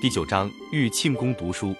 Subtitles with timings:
[0.00, 1.76] 第九章玉庆宫读书。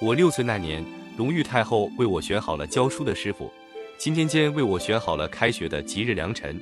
[0.00, 0.82] 我六岁那年，
[1.18, 3.52] 隆裕太后为我选好了教书的师傅，
[3.98, 6.58] 钦天监为我选好了开学的吉日良辰。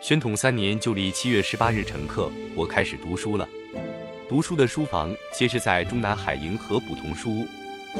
[0.00, 3.48] 宣统三年旧历七月十八日晨刻，我开始读书了。
[4.28, 7.46] 读书的书房先是在中南海营和补同书屋，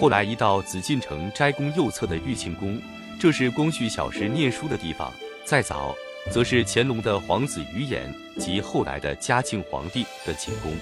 [0.01, 2.80] 后来移到紫禁城斋宫右侧的玉庆宫，
[3.19, 5.12] 这是光绪小时念书的地方。
[5.45, 5.96] 再早，
[6.30, 8.02] 则是乾隆的皇子余衍
[8.38, 10.73] 及后来的嘉庆皇帝的寝宫。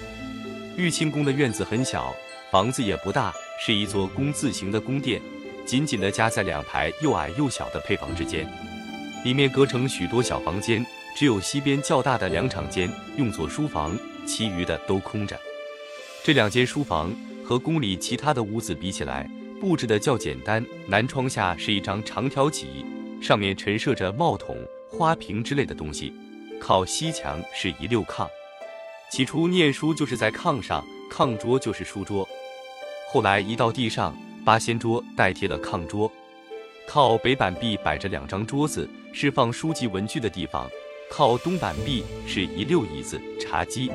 [0.77, 2.15] 玉清宫的院子很小，
[2.51, 5.19] 房子也不大，是一座工字形的宫殿，
[5.65, 8.47] 紧紧地夹在两排又矮又小的配房之间，
[9.23, 15.35] 里面隔成许多小房间，只有西边较大的两场间用作书房，其余的都空着。
[16.23, 17.11] 这两间书房
[17.43, 19.27] 和宫里其他的屋子比起来，
[19.59, 20.63] 布置的较简单。
[20.85, 22.85] 南窗下是一张长条几，
[23.19, 24.55] 上面陈设着帽筒、
[24.91, 26.13] 花瓶之类的东西，
[26.61, 28.27] 靠西墙是一溜炕。
[29.09, 32.27] 起初念书就是在炕上，炕桌就是书桌，
[33.09, 36.11] 后来移到地上，八仙桌代替了炕桌。
[36.85, 40.67] 靠北板壁摆着两张桌子，是放书籍文具的地方；
[41.09, 43.89] 靠东板壁是一溜椅子、茶几。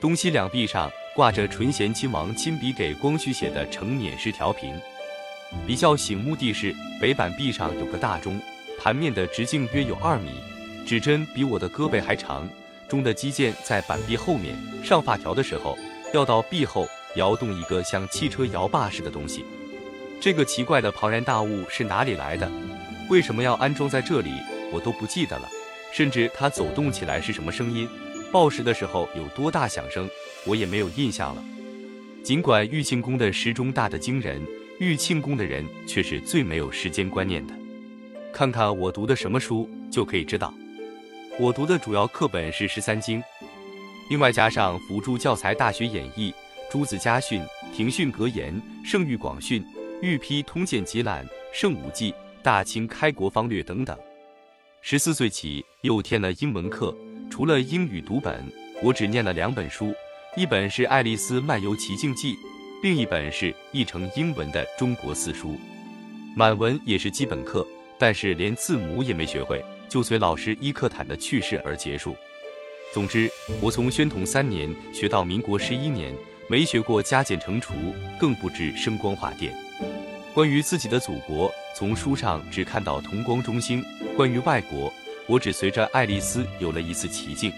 [0.00, 4.74] 东西两壁上挂着纯贤亲王亲笔给光绪写的承冕式条屏。
[5.66, 8.40] 比较醒目的是，北板壁上有个大钟，
[8.78, 10.30] 盘面的直径约有二米，
[10.86, 12.48] 指针比我的胳膊还长。
[12.90, 15.78] 中的基件在板壁后面，上发条的时候
[16.12, 19.44] 要到壁后摇动一个像汽车摇把似的东西。
[20.20, 22.50] 这个奇怪的庞然大物是哪里来的？
[23.08, 24.30] 为什么要安装在这里？
[24.72, 25.48] 我都不记得了。
[25.92, 27.88] 甚至它走动起来是什么声音，
[28.30, 30.08] 报时的时候有多大响声，
[30.44, 31.42] 我也没有印象了。
[32.22, 34.40] 尽管玉庆宫的时钟大得惊人，
[34.78, 37.54] 玉庆宫的人却是最没有时间观念的。
[38.32, 40.54] 看看我读的什么书，就可以知道。
[41.40, 43.18] 我读的主要课本是《十三经》，
[44.10, 46.30] 另外加上辅助教材《大学演义》
[46.70, 47.40] 《朱子家训》
[47.74, 48.52] 《庭训格言》
[48.86, 49.62] 《圣谕广训》
[50.02, 52.12] 《御批通鉴集览》《圣武记》
[52.42, 53.98] 《大清开国方略》等等。
[54.82, 56.94] 十四岁起又添了英文课，
[57.30, 58.44] 除了英语读本，
[58.82, 59.94] 我只念了两本书，
[60.36, 62.34] 一本是《爱丽丝漫游奇境记》，
[62.82, 65.52] 另一本是译成英文的《中国四书》。
[66.36, 67.66] 满文也是基本课，
[67.98, 69.64] 但是连字母也没学会。
[69.90, 72.16] 就随老师伊克坦的去世而结束。
[72.94, 73.30] 总之，
[73.60, 76.14] 我从宣统三年学到民国十一年，
[76.48, 77.74] 没学过加减乘除，
[78.18, 79.52] 更不知声光化电。
[80.32, 83.82] 关于自己的祖国，从书上只看到同光中兴；
[84.16, 84.92] 关于外国，
[85.26, 87.52] 我只随着爱丽丝有了一次奇境。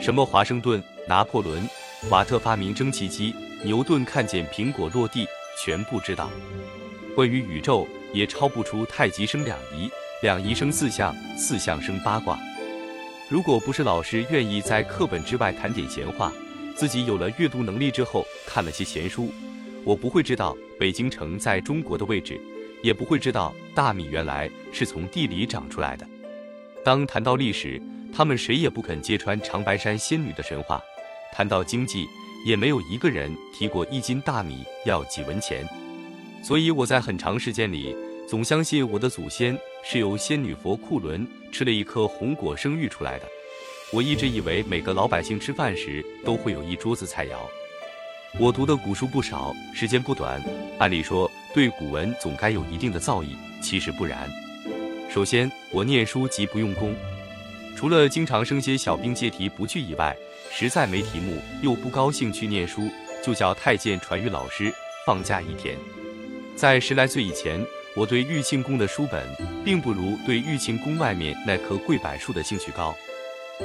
[0.00, 1.62] 什么华盛顿、拿破仑、
[2.08, 5.26] 瓦特发明蒸汽机，牛顿看见苹果落地，
[5.62, 6.30] 全部知道。
[7.14, 9.90] 关于宇宙，也超不出太极生两仪。
[10.22, 12.38] 两仪生四象，四象生八卦。
[13.30, 16.30] 如果不是老师愿意在课本之外谈点闲话，
[16.76, 19.32] 自己有了阅读能力之后看了些闲书，
[19.82, 22.38] 我不会知道北京城在中国的位置，
[22.82, 26.06] 也不会知道大米原来是从地里长出来的。
[26.84, 27.80] 当谈到历史，
[28.14, 30.78] 他们谁也不肯揭穿长白山仙女的神话；
[31.32, 32.06] 谈到经济，
[32.44, 35.66] 也没有一个人提过一斤大米要几文钱。
[36.42, 37.96] 所以我在很长时间里
[38.28, 39.58] 总相信我的祖先。
[39.82, 43.26] 是由仙女佛库伦吃了一颗红果生育出来的。
[43.92, 47.32] 我一直以为每个老百姓吃饭时都会有一桌子菜肴。
[48.38, 50.40] 我读的古书不少，时间不短，
[50.78, 54.30] 按理说对古文总该有一定的造诣，其实不然。
[55.10, 56.94] 首先，我念书极不用功，
[57.76, 60.16] 除了经常生些小兵借题不去以外，
[60.52, 62.88] 实在没题目又不高兴去念书，
[63.24, 64.72] 就叫太监传谕老师
[65.04, 65.76] 放假一天。
[66.54, 67.66] 在十来岁以前。
[67.96, 69.26] 我对玉庆宫的书本，
[69.64, 72.94] 并不如对玉庆宫外面那棵桂柏树的兴趣高。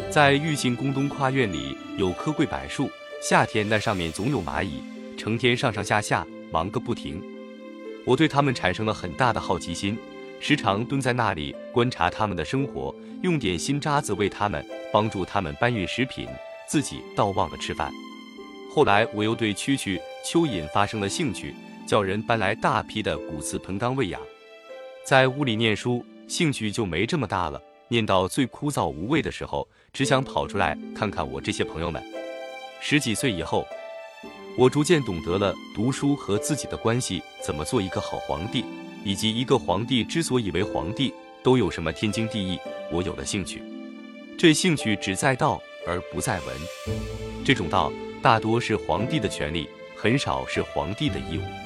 [0.10, 2.90] 在玉庆宫东跨院里有棵桂柏树，
[3.22, 4.82] 夏天那上面总有蚂蚁，
[5.16, 7.22] 成天上上下下忙个不停。
[8.04, 9.96] 我对它们产生了很大的好奇心，
[10.40, 16.28] 时常蹲在那里观察它们的生活，用点心渣子喂它们，帮助它们搬运食品，
[16.68, 17.92] 自己倒忘了吃饭。
[18.74, 21.54] 后来我又对蛐蛐、蚯蚓发生了兴趣。
[21.86, 24.20] 叫人搬来大批的骨瓷盆缸喂养，
[25.04, 27.62] 在屋里念书，兴趣就没这么大了。
[27.88, 32.04] 念到最枯燥无味的时候，只想跑出来看看我这些朋友们。
[32.82, 33.66] 十几岁以后，
[34.58, 38.66] 我逐渐懂得了读书和自己的关系，怎么做一个好皇帝，
[39.04, 42.60] 以及一个皇帝之所以为皇帝都有什么天经地义。
[42.92, 43.62] 我有了兴趣，
[44.36, 46.56] 这兴趣只在道而不在文。
[47.46, 47.94] 这种道
[48.24, 51.65] 大多是皇帝的权利，很少是皇帝的义务。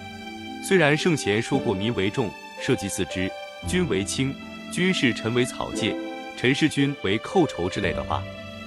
[0.62, 2.30] 虽然圣贤说过“民为重，
[2.62, 3.32] 社稷次之，
[3.68, 4.36] 君为轻，
[4.72, 5.96] 君是臣为草芥，
[6.38, 8.22] 臣是君为寇仇”之类的话，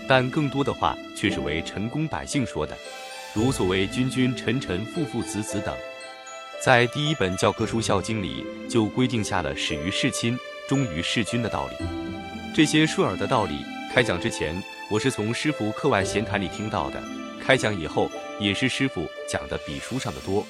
[0.08, 2.76] 但更多的话却是为臣工百姓说的。
[3.34, 5.74] 如所谓君君臣臣父父子子等。
[6.64, 10.36] 在第一本教科书《孝经》里，就规定下了始于事亲，
[10.68, 11.86] 忠于事君的道理。
[12.54, 14.60] 这些顺耳的道理，开讲之前
[14.90, 17.02] 我是从师傅课外闲谈里听到的，
[17.40, 18.10] 开讲以后
[18.40, 20.46] 也是师傅讲的比书上的多。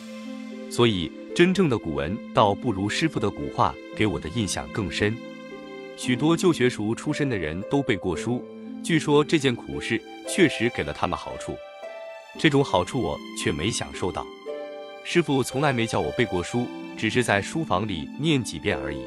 [0.70, 5.16] 所以真正的古文，倒不如师傅的古话给我的印象更深。
[5.96, 8.44] 许多旧学塾出身的人都背过书，
[8.84, 9.98] 据说这件苦事
[10.28, 11.56] 确实给了他们好处。
[12.38, 14.26] 这种好处我却没享受到。
[15.04, 16.66] 师傅从来没叫我背过书，
[16.98, 18.98] 只是在书房里念几遍而已。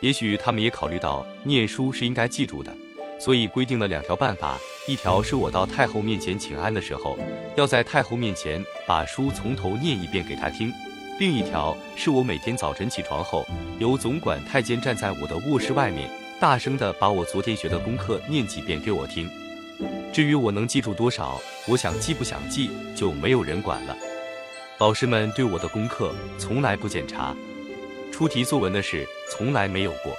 [0.00, 2.74] 也许他们也考虑到念书是应该记住的，
[3.18, 7.18] 所以规定了两条办法：一条是我到太后面前请安的时候，
[7.56, 10.70] 要在太后面前把书从头念一遍给她听。
[11.20, 13.46] 另一条是我每天早晨起床后，
[13.78, 19.28] 由总管太监站在我的卧室外面，大声的把我昨天学的功课念几遍给我听。
[20.14, 21.38] 至于我能记住多少，
[21.68, 23.94] 我想记不想记就没有人管了。
[24.78, 27.36] 老师们对我的功课从来不检查，
[28.10, 30.16] 出题作文的事从来没有过。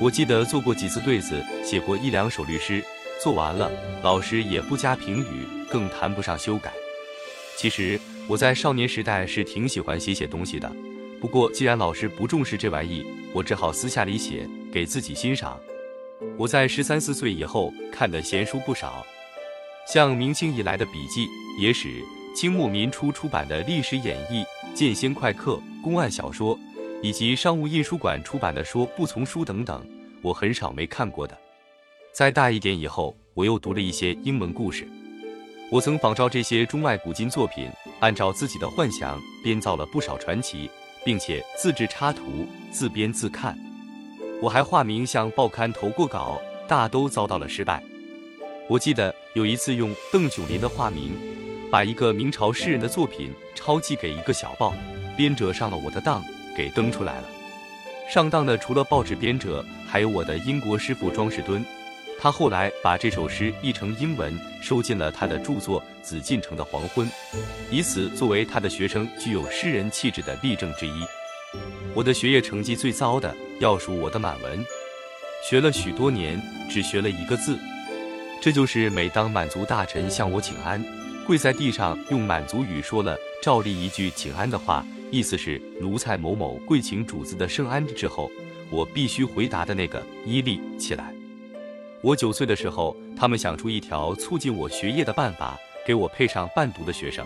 [0.00, 2.82] 我记得做过几次对子，写过一两首律诗，
[3.22, 3.70] 做完了，
[4.02, 6.72] 老师也不加评语，更谈不上修改。
[7.58, 8.00] 其实。
[8.26, 10.70] 我在少年时代是挺喜欢写写东西的，
[11.20, 13.04] 不过既然老师不重视这玩意，
[13.34, 15.60] 我只好私下里写给自己欣赏。
[16.38, 19.04] 我在十三四岁以后看的闲书不少，
[19.86, 21.26] 像明清以来的笔记、
[21.60, 22.02] 野史，
[22.34, 24.42] 清末民初出版的历史演义、
[24.74, 26.58] 剑仙快客、公案小说，
[27.02, 29.86] 以及商务印书馆出版的说不从书等等，
[30.22, 31.36] 我很少没看过的。
[32.10, 34.88] 再大一点以后，我又读了一些英文故事。
[35.70, 37.70] 我曾仿照这些中外古今作品。
[38.00, 40.68] 按照自己的幻想编造了不少传奇，
[41.04, 43.58] 并且自制插图，自编自看。
[44.42, 46.38] 我还化名向报刊投过稿，
[46.68, 47.82] 大都遭到了失败。
[48.68, 51.12] 我记得有一次用邓九林的化名，
[51.70, 54.74] 把一个明朝诗人的作品抄寄给一个小报，
[55.16, 56.22] 编者上了我的当，
[56.54, 57.28] 给登出来了。
[58.10, 61.64] 上当的除了报纸编者，还有我的英国师傅庄士敦。
[62.18, 67.06] 他后来把这首诗译成英文，收进了他的著作《紫禁城的黄昏》，
[67.70, 71.04] 以此作为他的学生具有诗人气质的例证之一。
[71.94, 74.64] 我的学业成绩最糟的，要数我的满文，
[75.48, 76.40] 学了许多年，
[76.70, 77.58] 只学了一个字。
[78.40, 80.82] 这就是每当满族大臣向我请安，
[81.26, 88.30] 跪在地上用满族语说了照例一句请安的话，意思是奴才某某跪请主子的圣安之后，
[88.70, 91.14] 我必须回答的那个伊利起来。
[92.04, 97.24] 我九岁的时候，他们想出一条促进我学业的办法，给我配上伴读的学生。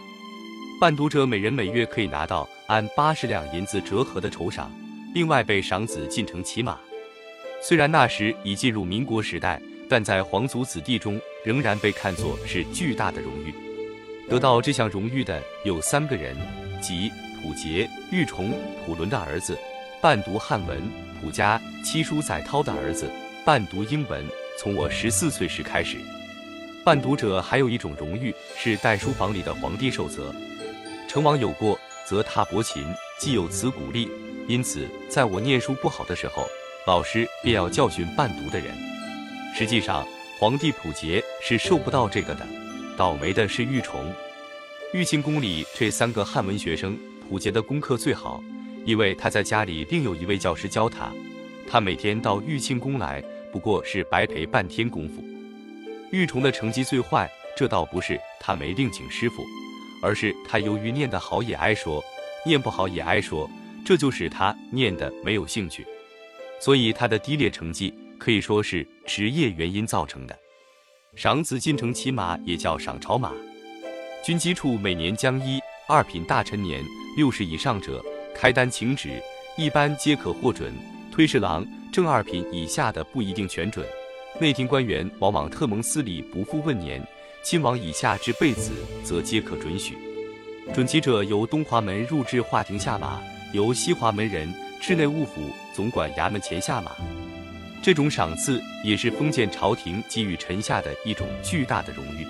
[0.81, 4.71] 伴读者每人每月可以拿到按八十两银子折合的酬赏，
[5.13, 6.79] 另外被赏子进城骑马。
[7.61, 13.53] 虽然那时已进入民国时代，但在皇族子弟中仍然被看作是巨大的荣誉。
[14.31, 16.37] 得到这项荣誉的有三个人，
[16.81, 17.11] 即
[17.43, 18.53] 溥杰、玉琮、
[18.87, 19.59] 溥伦的儿子，
[20.01, 20.79] 伴读汉文；
[21.21, 23.11] 溥家七叔载涛的儿子，
[23.45, 24.25] 伴读英文。
[24.59, 25.99] 从我十四岁时开始，
[26.85, 30.35] 伴读者还有一种荣誉是代书房里的皇帝受责。
[31.09, 32.85] 成王有过则踏薄秦，
[33.21, 34.11] 既有此鼓励，
[34.49, 36.45] 因此在我念书不好的时候，
[36.89, 38.77] 老师便要教训伴读的人。
[39.55, 40.05] 实际上，
[40.41, 42.45] 皇帝溥杰是受不到这个的，
[42.97, 44.13] 倒霉的是玉琮。
[44.93, 46.99] 玉清宫里这三个汉文学生，
[47.31, 48.43] 溥杰的功课最好，
[48.85, 51.13] 因为他在家里另有一位教师教他，
[51.71, 53.23] 他每天到玉清宫来。
[53.53, 55.23] 不过是白陪半天功夫。
[56.11, 59.45] 玉虫的成绩最坏，这倒不是他没另请师傅，
[60.03, 62.03] 而是他由于念得好也挨说，
[62.47, 63.49] 念不好也挨说，
[63.85, 65.87] 这就使他念得没有兴趣。
[66.61, 70.37] 所以他的低劣成绩可以说是职业原因造成的。
[71.15, 73.33] 赏子进城骑马也叫赏朝马。
[74.25, 76.83] 军机处每年将一二品大臣年
[77.17, 79.23] 六十以上者开单请旨，
[79.57, 80.73] 一般皆可获准。
[81.13, 81.67] 推侍郎。
[81.93, 83.87] 正二品以下的不一定全准，
[84.39, 87.03] 内廷官员往往特蒙私礼不复问年，
[87.43, 89.97] 亲王以下之辈子则皆可准许。
[90.75, 93.21] 准其者由东华门入至华亭下马，
[93.53, 96.93] 由西华门人至内务府总管衙门前下马。
[97.83, 102.27] 这种赏赐也是封建朝廷给予臣下的一种巨大的荣誉。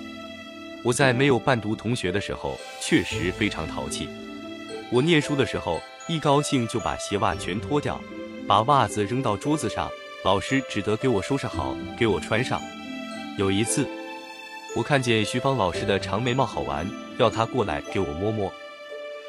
[0.83, 4.07] 我在没有伴读同学的时候，确实非常淘气。
[4.89, 7.99] 我念书的时候，一高兴就把鞋袜全脱掉。
[8.49, 9.87] 把袜子扔到桌子上，
[10.25, 12.59] 老师只得给我收拾好，给我穿上。
[13.37, 13.87] 有一次，
[14.75, 16.89] 我看见徐芳老师的长眉毛好玩，
[17.19, 18.51] 要他过来给我摸摸。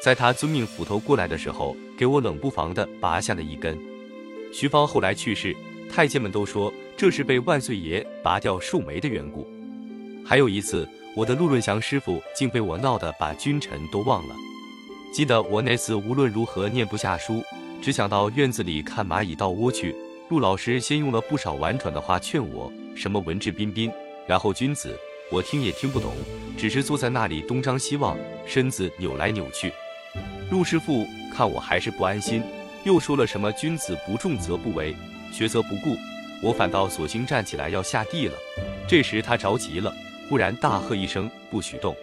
[0.01, 3.77] 在他遵命斧头过来的时候，给我冷不防的拔下了一根。
[4.51, 5.55] 徐芳后来去世，
[5.87, 9.47] 太监们都说这是被万岁爷拔掉树眉的缘故。
[10.25, 14.35] 还有一次，我的陆润祥师傅竟被我闹得把君臣都忘了。
[15.13, 17.43] 记得我那次无论如何念不下书，
[17.81, 19.95] 只想到院子里看蚂蚁到窝去。
[20.29, 23.91] 陆老师先用了不少婉转的话劝我，什么文质彬彬，
[24.27, 24.97] 然后君子，
[25.31, 26.13] 我听也听不懂，
[26.55, 29.73] 只是坐在那里东张西望，身子扭来扭去。
[30.51, 32.43] 陆师傅看我还是不安心，
[32.83, 34.95] 又说了什么君子不重则不为，
[35.33, 35.97] 学则不顾。
[36.41, 38.37] 我反倒索性站起来要下地了。
[38.87, 39.93] 这时他着急了，
[40.29, 41.95] 忽然大喝一声：“不许动！”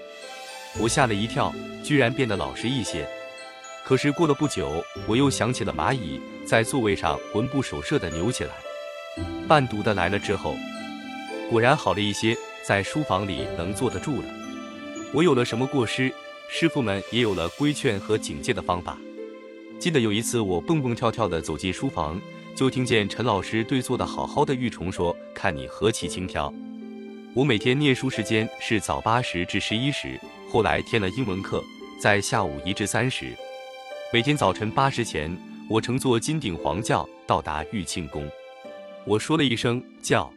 [0.78, 3.08] 我吓了一跳，居然变得老实一些。
[3.88, 8.50] 可是过了不久，我又想起了蚂蚁在座位上魂不守舍的扭起来。
[9.48, 10.54] 伴读的来了之后，
[11.48, 14.28] 果然好了一些，在书房里能坐得住了。
[15.14, 16.12] 我有了什么过失，
[16.50, 18.98] 师傅们也有了规劝和警戒的方法。
[19.78, 22.20] 记得有一次，我蹦蹦跳跳地走进书房，
[22.54, 26.52] 就听见陈老师对坐的好好的玉虫说：“看你何其轻佻。”
[27.32, 30.20] 我每天念书时间是早八时至十一时，
[30.52, 31.64] 后来添了英文课，
[31.98, 33.34] 在下午一至三时。
[34.10, 35.30] 每天早晨八时前，
[35.68, 38.26] 我乘坐金顶黄轿到达玉庆宫。
[39.04, 40.32] 我说了一声“叫”，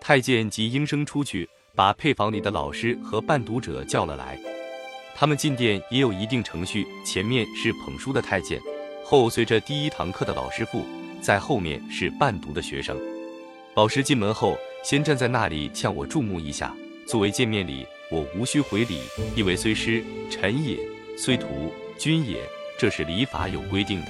[0.00, 4.38] 太监即应声出去，把配房里的老师和伴读者叫了来。
[5.14, 8.58] 他们进殿也有一定程序，前面是捧书的太监，
[9.04, 10.82] 后随着第一堂课的老师傅，
[11.20, 12.98] 在后面是伴读的学生。
[13.74, 16.74] 老师进门后，先站在那里向我注目一下，
[17.06, 19.00] 作为见面礼，我无需回礼，
[19.36, 20.78] 因为虽师臣也，
[21.18, 22.38] 虽徒君也。
[22.78, 24.08] 这是礼法有规定的。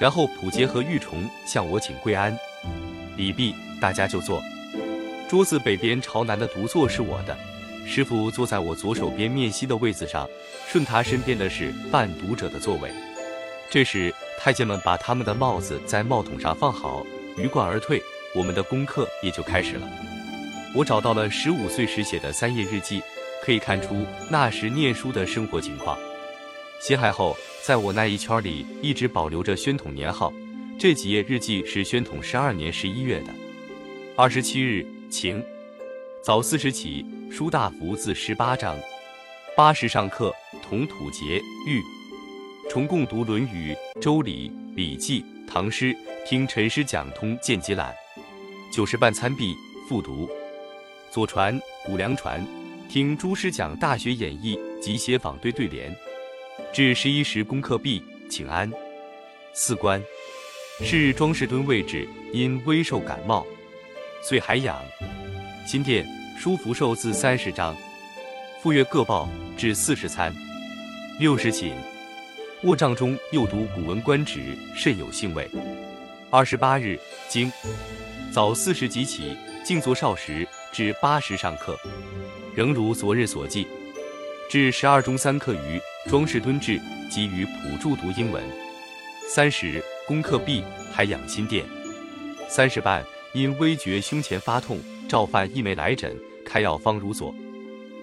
[0.00, 2.34] 然后普杰和玉虫向我请跪安，
[3.16, 4.42] 礼毕，大家就坐。
[5.28, 7.36] 桌子北边朝南的独坐是我的，
[7.86, 10.26] 师傅坐在我左手边面西的位子上，
[10.66, 12.90] 顺他身边的是伴读者的座位。
[13.68, 17.04] 这时太监们把他们的帽子在帽筒上放好，
[17.36, 18.02] 鱼贯而退，
[18.34, 19.86] 我们的功课也就开始了。
[20.74, 23.02] 我找到了十五岁时写的三页日记，
[23.44, 25.98] 可以看出那时念书的生活情况。
[26.80, 27.36] 辛亥后。
[27.70, 30.32] 在我那一圈里，一直保留着宣统年号。
[30.76, 33.32] 这几页日记是宣统十二年十一月的。
[34.16, 35.40] 二十七日晴，
[36.20, 38.76] 早四时起，书大福字十八章。
[39.56, 41.80] 八时上课，同土节玉，
[42.68, 45.94] 重共读《论语》《周礼》《礼记》《唐诗》，
[46.26, 47.94] 听陈师讲通见机览。
[48.72, 49.54] 九时半参毕，
[49.88, 50.26] 复读
[51.12, 51.54] 《左传》
[51.88, 52.44] 《五梁传》，
[52.92, 55.96] 听朱师讲《大学演义》及写访对对联。
[56.72, 58.00] 至十一时，功课毕，
[58.30, 58.70] 请安。
[59.52, 60.00] 四官，
[60.80, 63.44] 是庄士敦位置，因微受感冒，
[64.22, 64.80] 遂还养。
[65.66, 66.06] 新店
[66.38, 67.76] 书福寿字三十章，
[68.62, 70.32] 复阅各报，至四十参。
[71.18, 71.72] 六时寝，
[72.62, 74.38] 卧帐中又读《古文观止》，
[74.76, 75.50] 甚有兴味。
[76.30, 76.96] 二十八日，
[77.28, 77.50] 经
[78.32, 81.76] 早四时即起，静坐少时，至八时上课，
[82.54, 83.66] 仍如昨日所记。
[84.50, 85.80] 至十二中三课余。
[86.08, 88.42] 庄士敦志即于普助读英文。
[89.28, 91.64] 三十功课毕，还养心殿。
[92.48, 97.32] 三十半，因微觉胸前发痛，召范一枚来诊，开药方如左：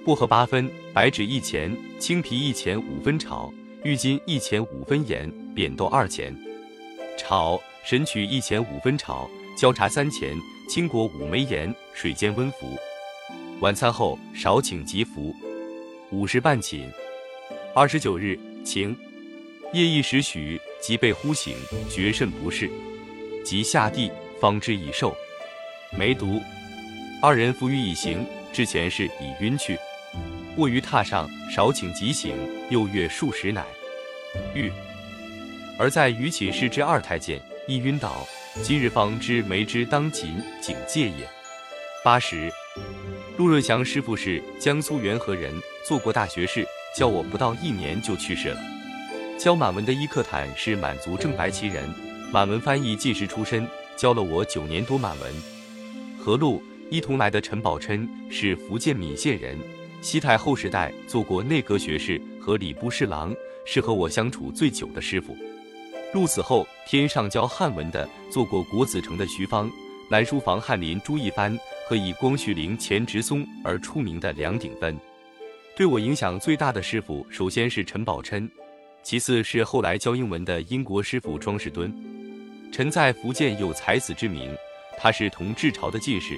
[0.06, 3.52] 薄荷八分，白芷一钱，青皮一钱五分炒，
[3.84, 6.34] 郁金一钱五分盐，扁豆二钱
[7.18, 10.34] 炒，神曲一钱五分炒，焦茶三钱，
[10.70, 12.74] 青果五枚盐，水煎温服。
[13.60, 15.36] 晚餐后少请即服。
[16.12, 16.90] 五时半寝。
[17.76, 18.96] 二十九日晴，
[19.74, 21.58] 夜一时许，即被呼醒，
[21.90, 22.70] 觉甚不适，
[23.44, 24.10] 即下地
[24.40, 25.16] 方知已瘦。
[25.92, 26.42] 梅毒，
[27.22, 29.78] 二人伏于已行，之前是已晕去，
[30.56, 32.34] 卧于榻上，少请即醒，
[32.70, 33.66] 又阅数十乃
[34.56, 34.72] 愈。
[35.78, 38.26] 而在于寝室之二太监亦晕倒，
[38.64, 41.28] 今日方知梅之当勤警戒也。
[42.04, 42.50] 八时，
[43.38, 45.54] 陆润祥师傅是江苏元和人，
[45.86, 46.66] 做过大学士。
[46.96, 48.60] 教我不到一年就去世了。
[49.38, 51.88] 教满文的伊克坦是满族正白旗人，
[52.32, 55.32] 满文翻译进士出身，教了我九年多满文。
[56.18, 59.56] 何路一同来的陈宝琛是福建闽县人，
[60.02, 63.32] 西太后时代做过内阁学士和礼部侍郎，
[63.64, 65.38] 是和我相处最久的师傅。
[66.12, 69.70] 陆死后天上教汉文的，做过国子城的徐芳，
[70.10, 71.56] 南书房翰林朱一帆
[71.88, 74.98] 和以光绪陵钱直松而出名的梁鼎芬。
[75.74, 78.50] 对我影响最大的师傅，首先是陈宝琛，
[79.04, 81.94] 其次是后来教英文的英国师傅庄士敦。
[82.74, 84.54] 陈在福建有才子之名，
[84.98, 86.36] 他是同治朝的进士，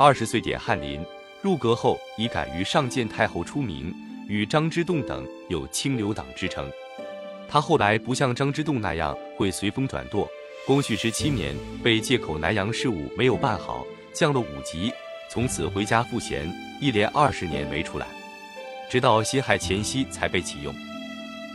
[0.00, 1.00] 二十岁点翰林，
[1.40, 3.94] 入阁后以敢于上谏太后出名，
[4.26, 6.68] 与张之洞等有清流党之称。
[7.48, 10.28] 他后来不像张之洞那样会随风转舵，
[10.66, 14.92] 光绪十七年被借口南洋事务没有办好，降了五级，
[15.30, 16.50] 从此回家赋闲，
[16.80, 18.06] 一连二十年没出来，
[18.90, 20.74] 直到辛亥前夕才被启用。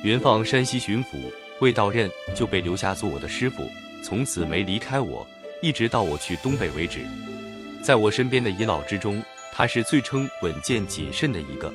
[0.04, 3.70] 原放山西巡抚，未到任就被留下做我的师傅，
[4.04, 5.26] 从此没离开我，
[5.62, 7.06] 一直到我去东北为止。
[7.82, 11.74] 在我身边的遗老之中，他是最称稳健谨慎的一个。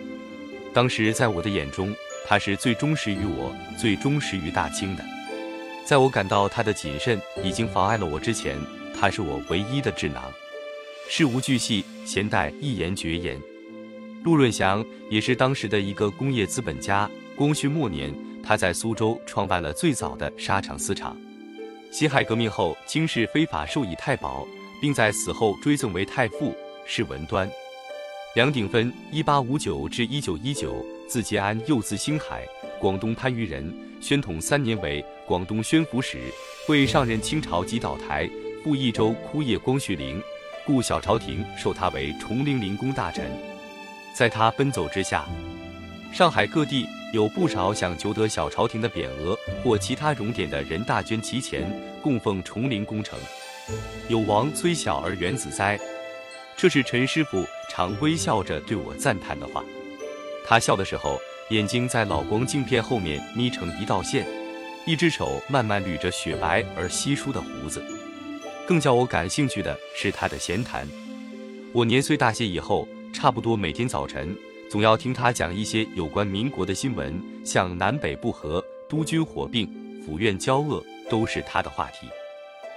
[0.75, 1.95] 当时在我的眼中，
[2.27, 5.05] 他是最忠实于我、最忠实于大清的。
[5.87, 8.59] 在我感到他的谨慎已经妨碍了我之前，
[8.99, 10.23] 他是我唯一的智囊。
[11.11, 13.41] 事无巨细，闲待一言绝言。
[14.25, 17.11] 陆润祥也是当时的一个工业资本家。
[17.35, 21.17] 光绪末年，他在苏州创办了最早的纱厂丝厂。
[21.91, 24.47] 辛亥革命后，经世非法授以太保，
[24.83, 27.51] 并在死后追赠为太傅，是文端。
[28.35, 32.47] 梁鼎芬，一八五九至一九一九，字节安，又字星海，
[32.79, 33.75] 广东番禺人。
[33.99, 36.19] 宣统三年为广东宣抚使，
[36.69, 38.29] 为上任清朝及岛台，
[38.63, 40.23] 赴益州枯叶光绪陵，
[40.69, 43.25] 故小朝廷授他为崇陵陵公大臣。
[44.13, 45.25] 在他奔走之下，
[46.13, 46.87] 上海各地。
[47.11, 49.35] 有不少想求得小朝廷的匾额
[49.65, 51.67] 或其他荣典的人大捐其钱，
[52.03, 53.19] 供奉崇陵工程。
[54.09, 55.81] 有王崔小儿元子哉？
[56.55, 59.65] 这是陈师傅常微笑着对我赞叹的话。
[60.47, 64.27] 他笑的时候，眼睛在老光镜片后面眯成一道线，
[64.85, 67.83] 一只手慢慢捋着雪白而稀疏的胡子。
[68.69, 70.87] 更叫我感兴趣的是他的闲谈。
[71.73, 74.37] 我年岁大些以后，差不多每天早晨。
[74.69, 79.67] 总要听他讲一些有关民国的新闻，像南北不和、督军火并、
[80.05, 82.07] 府院交恶，都是他的话题。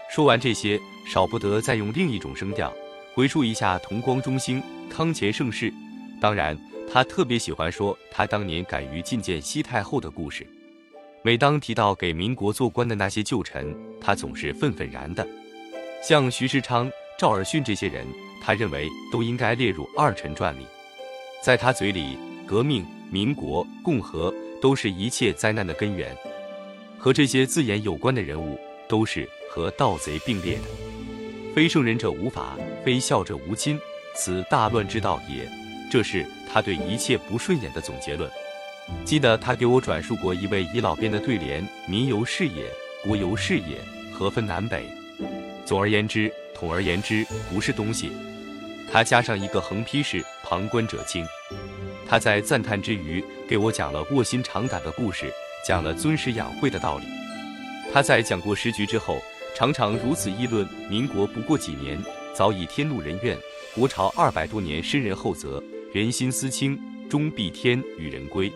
[0.10, 2.74] 说完这些，少不得再用另一种声调
[3.14, 5.74] 回述一下同光中兴、康乾盛世。
[6.22, 6.58] 当然，
[6.90, 10.48] 他特别喜欢说他当年敢于觐见西太后的故事。
[11.22, 15.28] 每当提到给民国做官的那些旧臣，他总是愤愤然的。
[16.02, 18.08] 像徐世昌、赵尔巽这些人，
[18.42, 20.66] 他认为都应该列入二臣传里。
[21.44, 22.18] 在他嘴里，
[22.48, 26.16] 革命、民国、共和都是一切灾难的根源。
[26.98, 28.60] 和这些字眼有关的人物，
[28.90, 30.64] 都是和盗贼并列的。
[31.54, 33.80] 非圣人者无法，非孝者无亲，
[34.16, 35.48] 此大乱之道也。
[35.92, 38.30] 这是他对一切不顺眼的总结论。
[39.06, 42.66] 记得他给我转述过一位遗老编的对联：“民由是也，
[43.04, 43.78] 国由是也，
[44.12, 44.84] 何分南北？
[45.72, 48.12] 总而言之，统而言之，不是东西。”
[48.92, 51.26] 他加上一个横批是“旁观者清”。
[52.06, 55.32] 他在赞叹之余，给我讲了卧薪尝胆的故事，
[55.66, 57.06] 讲了尊师养晦的道理。
[57.94, 59.22] 他在讲过时局之后，
[59.56, 61.98] 常常如此议论：民国不过几年，
[62.36, 63.38] 早已天怒人怨；
[63.74, 66.78] 国朝二百多年，深人厚泽，人心思清，
[67.10, 68.52] 终必天与人归。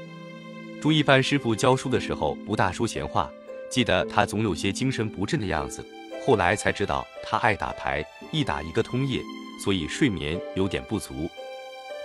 [0.81, 3.31] 朱一帆师傅教书的时候，不大说闲话，
[3.69, 5.81] 记得他总有些精神不振的样子。
[6.25, 9.21] 后来才知道，他爱打牌，一打一个通夜。
[9.63, 11.29] 所以睡眠有点不足，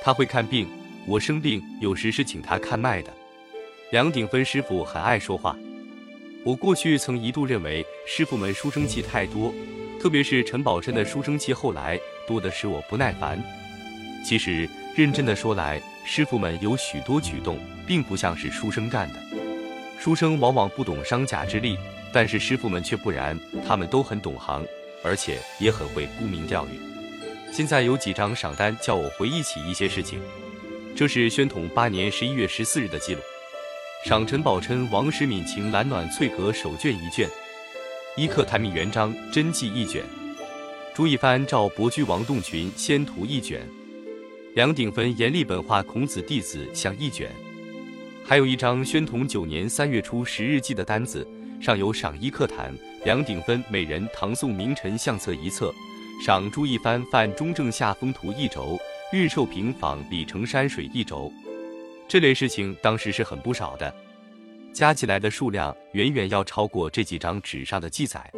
[0.04, 0.68] 他会看病，
[1.04, 3.12] 我生病有时是请他看脉的。
[3.90, 5.56] 梁鼎芬师傅很爱说话，
[6.44, 9.52] 我过去曾一度认为师傅们书生气太多，
[10.00, 13.42] 特别是陈宝琛的书生气，后来多得使我不耐烦。
[14.24, 19.18] 其实认真的说来，师傅们有许多举动并不像是书生干的，
[19.98, 21.76] 书生往往不懂商贾之力，
[22.12, 24.66] 但是师傅们却不然，他们都很懂行，
[25.02, 26.80] 而且也很会沽名钓誉。
[27.52, 30.20] 现在有几张赏单，叫我回忆起一些事情。
[30.94, 33.20] 这是宣统八年十一月十四日的记录：
[34.04, 37.28] 赏陈宝琛、王石敏情蓝暖翠阁手卷一卷；
[38.16, 40.02] 一刻谭密元璋真迹一卷；
[40.94, 43.60] 朱一帆赵伯驹王洞群仙图一卷；
[44.54, 47.28] 梁鼎芬阎立本画孔子弟子像一卷；
[48.24, 51.26] 还有一张宣统九年三月初十日记的单子，
[51.60, 55.72] 上有赏一客坛梁鼎芬美人唐宋名臣相册一册。
[56.24, 58.78] 赏朱一帆范中正下风图一轴，
[59.10, 61.32] 日寿平仿李成山水一轴，
[62.06, 63.94] 这类事情当时是很不少的，
[64.70, 68.30] 加起来的数量远远要超过这几张纸上的记载。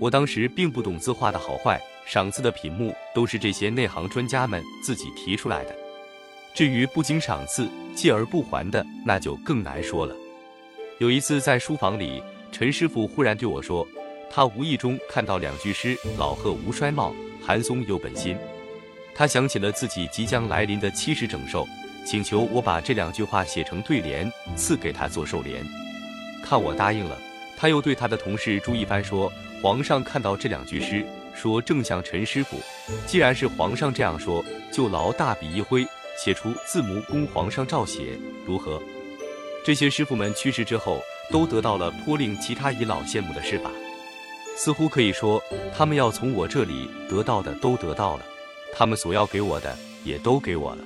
[0.00, 5.74] 我当时并不懂字画的好坏，赏字的品目都是这些内行专家们自己提出来的。
[6.54, 10.14] 至于不经赏赐借而不还的，那就更难说了。
[10.98, 12.20] 有一次在书房里，
[12.58, 13.86] 陈师傅忽然对我说。
[14.30, 17.14] 他无意中看到两句诗：“老鹤无衰貌，
[17.44, 18.34] 寒松有本心。”
[19.14, 21.66] 他想起了自己即将来临的七十整寿，
[22.06, 25.62] 请求我把这两句话写成对联，赐给他做寿联。
[26.42, 27.18] 看我答应了，
[27.58, 29.30] 他又对他的同事朱一帆说
[29.62, 32.56] ：“皇上看到这两句诗，说正像陈师傅。
[33.06, 34.42] 既然是皇上这样说，
[34.72, 35.86] 就劳大笔一挥，
[36.18, 38.82] 写出字模供皇上照写，如何？”
[39.62, 43.70] 这些师傅们去世之后，都得到了颇令其他遗老羡慕的事法。
[44.56, 45.42] 似乎可以说，
[45.76, 48.24] 他们要从我这里得到的都得到了。
[48.72, 50.84] 他们所要给我的也都给我了。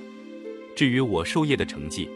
[0.74, 2.09] 至于我授业的成绩，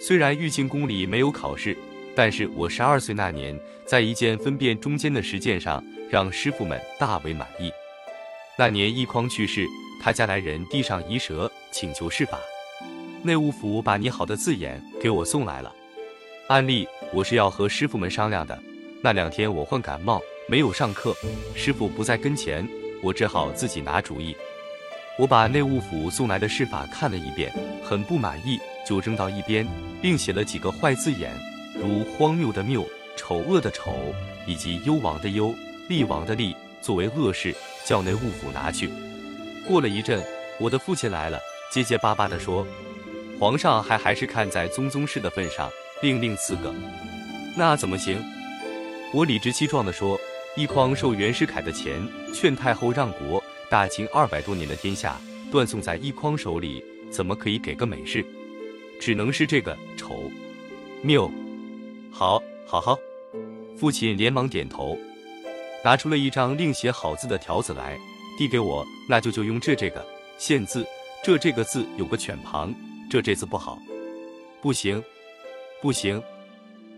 [0.00, 1.76] 虽然玉清宫里没有考试，
[2.14, 7.70] 但是我十二岁那年，在一件分辨中间的实践上，让师傅们大为满意。
[8.56, 9.66] 那年一匡去世，
[10.02, 12.38] 他家来人递上遗折，请求施法。
[13.22, 15.74] 内务府把你好的字眼给我送来了。
[16.48, 18.58] 案例我是要和师傅们商量的。
[19.02, 21.14] 那两天我患感冒，没有上课，
[21.54, 22.66] 师傅不在跟前，
[23.02, 24.36] 我只好自己拿主意。
[25.18, 29.66] 我把内务府送来的施法看了一遍，很不满意，就扔到一边，
[30.00, 31.32] 并写了几个坏字眼，
[31.74, 33.92] 如荒谬的谬、丑恶的丑，
[34.46, 35.54] 以及幽王的幽、
[35.88, 38.88] 厉王的厉，作为恶事，叫内务府拿去。
[39.66, 40.24] 过了一阵，
[40.58, 41.38] 我的父亲来了，
[41.72, 42.66] 结结巴巴地说。
[43.38, 45.70] 皇上还还是看在宗宗室的份上，
[46.02, 46.74] 另另赐个，
[47.54, 48.18] 那怎么行？
[49.12, 50.18] 我理直气壮地说
[50.56, 52.00] ：“一匡受袁世凯的钱，
[52.32, 58.24] 劝太后让国，大清二百多年的天下断送在一匡手里，怎么可以给个美事？
[58.98, 60.30] 只能是这个丑
[61.02, 61.30] 谬。”
[62.10, 62.98] 好，好，好。
[63.78, 64.96] 父亲连忙点头，
[65.84, 67.98] 拿出了一张另写好字的条子来，
[68.38, 70.02] 递给我，那就就用这这个
[70.38, 70.86] 献字，
[71.22, 72.74] 这这个字有个犬旁。
[73.10, 73.78] 这这字不好，
[74.62, 75.02] 不行，
[75.82, 76.22] 不行！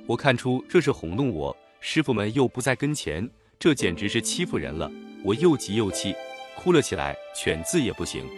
[0.06, 4.90] 我看出这是哄弄我，师傅们又不在跟前，这简直是欺负人了。
[5.24, 6.12] 我又急又气，
[6.56, 7.16] 哭了起来。
[7.32, 8.28] 犬字也不行，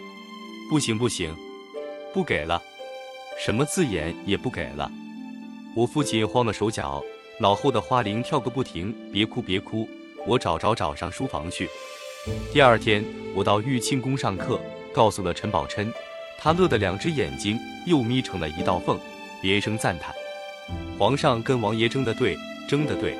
[0.69, 1.35] 不行不行，
[2.13, 2.61] 不给了，
[3.39, 4.91] 什么字眼也不给了。
[5.75, 7.03] 我父亲慌了手脚，
[7.39, 8.95] 脑后的花铃跳个不停。
[9.11, 9.89] 别哭别哭，
[10.27, 11.67] 我找找找上书房去。
[12.53, 13.03] 第二天，
[13.33, 14.61] 我到玉清宫上课，
[14.93, 15.91] 告诉了陈宝琛。
[16.37, 18.99] 他乐得两只眼睛又眯成了一道缝，
[19.41, 20.13] 连声赞叹
[20.97, 23.17] ：“皇上跟王爷争的对，争的对！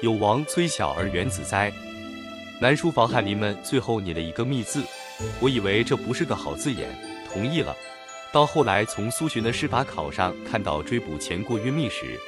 [0.00, 1.70] 有王崔小儿元子哉！”
[2.60, 4.82] 南书房翰林们最后拟了一个“密”字，
[5.40, 6.88] 我以为这不是个好字眼，
[7.30, 7.76] 同意了。
[8.32, 12.18] 到后来从苏洵的诗法考上看到追捕前过曰密时，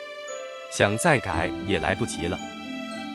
[0.70, 2.38] 想再改也来不及了。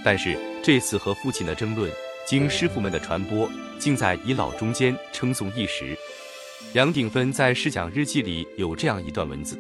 [0.04, 1.92] 但是这次和父亲的争论，
[2.26, 3.48] 经师傅们的传播，
[3.78, 5.96] 竟在遗老中间称颂一时。
[6.74, 9.60] 杨鼎芬在试讲日记里有这样一段文字：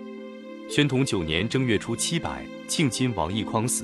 [0.74, 3.84] 宣统九年正月初七百，庆亲王奕匡死。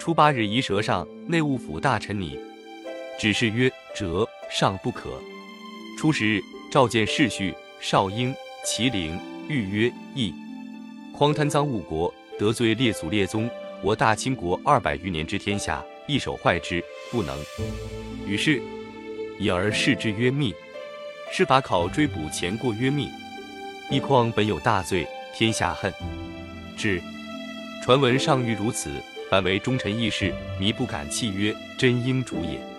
[0.00, 2.36] 初八日，仪蛇上，内务府大臣拟
[3.20, 5.22] 指示曰：“折尚不可。”
[5.96, 8.34] 初十日，召见世序、少英、
[8.66, 9.16] 麒麟、
[9.48, 10.34] 御曰：“义
[11.16, 13.48] 匡贪赃误国，得罪列祖列宗，
[13.80, 17.38] 我大清国二百余年之天下，一手坏之，不能。
[18.26, 18.60] 于是
[19.38, 20.52] 以而视之曰密。”
[21.30, 23.06] 施法考追捕前过曰密，
[23.92, 25.92] 奕匡本有大罪，天下恨
[26.76, 27.00] 至。
[27.82, 32.71] 传闻上欲如此，凡为忠臣义士，弥不敢弃曰真英主也。